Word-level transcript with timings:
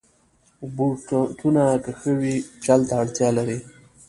بوټونه 0.75 1.63
که 1.83 1.91
ښوی 1.99 2.15
وي، 2.21 2.35
چل 2.63 2.79
ته 2.87 2.93
اړتیا 3.01 3.29
لري. 3.37 3.59